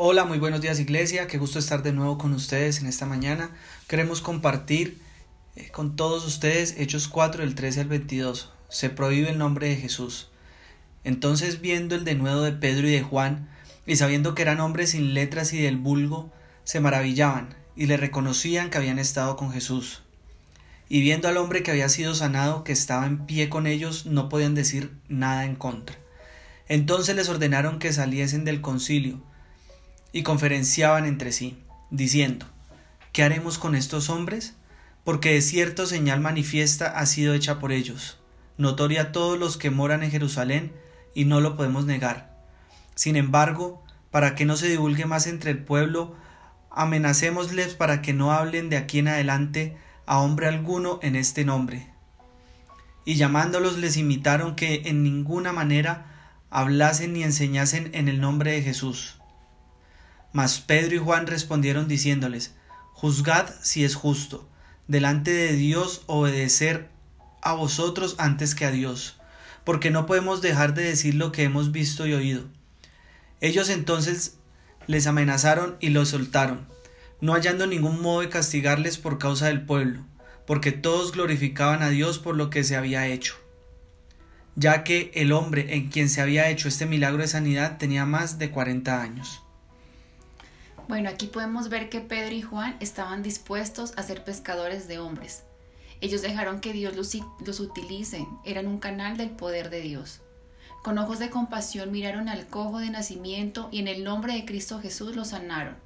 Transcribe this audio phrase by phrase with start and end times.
[0.00, 3.50] Hola, muy buenos días iglesia, qué gusto estar de nuevo con ustedes en esta mañana.
[3.88, 4.96] Queremos compartir
[5.56, 8.52] eh, con todos ustedes Hechos 4 del 13 al 22.
[8.68, 10.30] Se prohíbe el nombre de Jesús.
[11.02, 13.48] Entonces viendo el denuedo de Pedro y de Juan,
[13.86, 16.30] y sabiendo que eran hombres sin letras y del vulgo,
[16.62, 20.04] se maravillaban y le reconocían que habían estado con Jesús.
[20.88, 24.28] Y viendo al hombre que había sido sanado, que estaba en pie con ellos, no
[24.28, 25.96] podían decir nada en contra.
[26.68, 29.20] Entonces les ordenaron que saliesen del concilio,
[30.12, 31.58] y conferenciaban entre sí,
[31.90, 32.46] diciendo,
[33.12, 34.54] ¿Qué haremos con estos hombres?
[35.04, 38.18] Porque de cierto señal manifiesta ha sido hecha por ellos,
[38.58, 40.72] notoria a todos los que moran en Jerusalén,
[41.14, 42.36] y no lo podemos negar.
[42.94, 46.14] Sin embargo, para que no se divulgue más entre el pueblo,
[46.70, 51.88] amenacémosles para que no hablen de aquí en adelante a hombre alguno en este nombre.
[53.04, 58.62] Y llamándolos les imitaron que en ninguna manera hablasen ni enseñasen en el nombre de
[58.62, 59.17] Jesús.
[60.32, 62.54] Mas Pedro y Juan respondieron diciéndoles,
[62.92, 64.48] Juzgad si es justo,
[64.86, 66.90] delante de Dios obedecer
[67.42, 69.16] a vosotros antes que a Dios,
[69.64, 72.44] porque no podemos dejar de decir lo que hemos visto y oído.
[73.40, 74.38] Ellos entonces
[74.86, 76.66] les amenazaron y los soltaron,
[77.20, 80.04] no hallando ningún modo de castigarles por causa del pueblo,
[80.46, 83.34] porque todos glorificaban a Dios por lo que se había hecho,
[84.56, 88.38] ya que el hombre en quien se había hecho este milagro de sanidad tenía más
[88.38, 89.42] de cuarenta años.
[90.88, 95.42] Bueno, aquí podemos ver que Pedro y Juan estaban dispuestos a ser pescadores de hombres.
[96.00, 100.22] Ellos dejaron que Dios los, utilice, eran un canal del poder de Dios.
[100.82, 104.80] Con ojos de compasión miraron al cojo de nacimiento y en el nombre de Cristo
[104.80, 105.76] Jesús lo sanaron.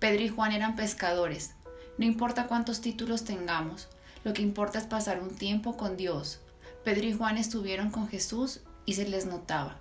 [0.00, 1.52] Pedro y Juan eran pescadores.
[1.96, 3.86] No importa cuántos títulos tengamos,
[4.24, 6.40] lo que importa es pasar un tiempo con Dios.
[6.82, 9.76] Pedro y Juan estuvieron con Jesús y se les notaba.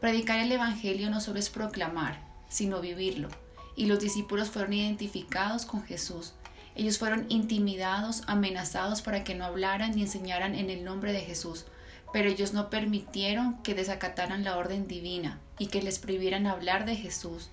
[0.00, 3.28] Predicar el Evangelio no solo es proclamar, sino vivirlo
[3.76, 6.32] y los discípulos fueron identificados con Jesús.
[6.74, 11.66] Ellos fueron intimidados, amenazados para que no hablaran ni enseñaran en el nombre de Jesús,
[12.12, 16.96] pero ellos no permitieron que desacataran la orden divina y que les prohibieran hablar de
[16.96, 17.50] Jesús,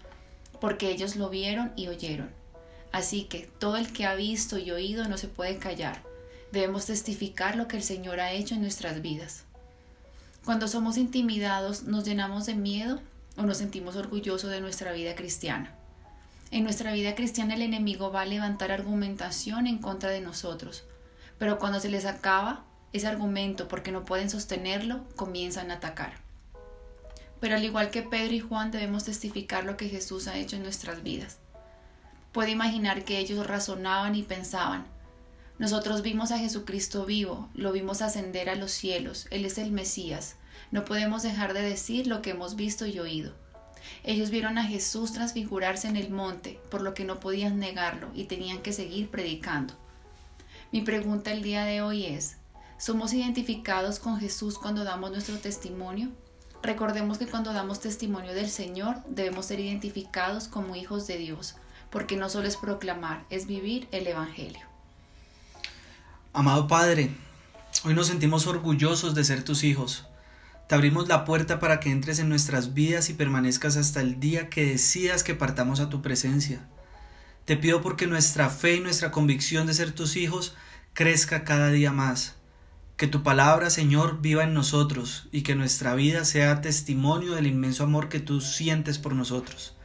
[0.59, 2.31] porque ellos lo vieron y oyeron.
[2.91, 6.01] Así que todo el que ha visto y oído no se puede callar.
[6.51, 9.43] Debemos testificar lo que el Señor ha hecho en nuestras vidas.
[10.45, 13.01] Cuando somos intimidados, nos llenamos de miedo
[13.37, 15.75] o nos sentimos orgullosos de nuestra vida cristiana.
[16.53, 20.83] En nuestra vida cristiana el enemigo va a levantar argumentación en contra de nosotros,
[21.39, 26.13] pero cuando se les acaba ese argumento porque no pueden sostenerlo, comienzan a atacar.
[27.39, 30.61] Pero al igual que Pedro y Juan debemos testificar lo que Jesús ha hecho en
[30.61, 31.39] nuestras vidas.
[32.31, 34.85] Puede imaginar que ellos razonaban y pensaban,
[35.57, 40.35] nosotros vimos a Jesucristo vivo, lo vimos ascender a los cielos, Él es el Mesías,
[40.69, 43.33] no podemos dejar de decir lo que hemos visto y oído.
[44.03, 48.25] Ellos vieron a Jesús transfigurarse en el monte, por lo que no podían negarlo y
[48.25, 49.73] tenían que seguir predicando.
[50.71, 52.37] Mi pregunta el día de hoy es,
[52.77, 56.09] ¿somos identificados con Jesús cuando damos nuestro testimonio?
[56.63, 61.55] Recordemos que cuando damos testimonio del Señor debemos ser identificados como hijos de Dios,
[61.89, 64.65] porque no solo es proclamar, es vivir el Evangelio.
[66.31, 67.11] Amado Padre,
[67.85, 70.05] hoy nos sentimos orgullosos de ser tus hijos.
[70.73, 74.65] Abrimos la puerta para que entres en nuestras vidas y permanezcas hasta el día que
[74.65, 76.67] decidas que partamos a tu presencia.
[77.45, 80.55] Te pido porque nuestra fe y nuestra convicción de ser tus hijos
[80.93, 82.37] crezca cada día más.
[82.97, 87.83] Que tu palabra, Señor, viva en nosotros y que nuestra vida sea testimonio del inmenso
[87.83, 89.75] amor que tú sientes por nosotros.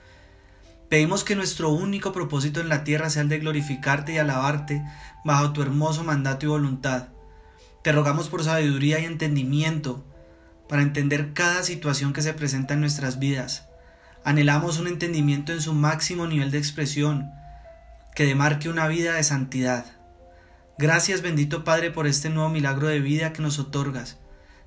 [0.88, 4.82] Pedimos que nuestro único propósito en la tierra sea el de glorificarte y alabarte
[5.22, 7.09] bajo tu hermoso mandato y voluntad.
[7.82, 10.06] Te rogamos por sabiduría y entendimiento
[10.69, 13.67] para entender cada situación que se presenta en nuestras vidas.
[14.25, 17.31] Anhelamos un entendimiento en su máximo nivel de expresión,
[18.15, 19.87] que demarque una vida de santidad.
[20.77, 24.19] Gracias bendito Padre por este nuevo milagro de vida que nos otorgas.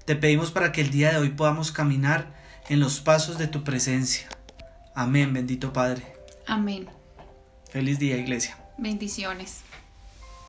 [0.05, 2.33] Te pedimos para que el día de hoy podamos caminar
[2.69, 4.27] en los pasos de tu presencia.
[4.95, 6.03] Amén, bendito Padre.
[6.47, 6.87] Amén.
[7.69, 8.57] Feliz día, iglesia.
[8.77, 9.61] Bendiciones.